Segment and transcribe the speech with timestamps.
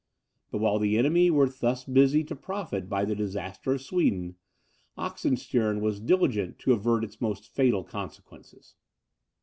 [0.49, 4.33] But while the enemy were thus busy to profit by the disaster of Sweden,
[4.97, 8.73] Oxenstiern was diligent to avert its most fatal consequences.